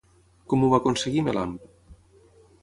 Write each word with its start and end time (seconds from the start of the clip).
Com 0.53 0.63
ho 0.63 0.69
va 0.71 0.79
aconseguir 0.83 1.23
Melamp? 1.27 1.53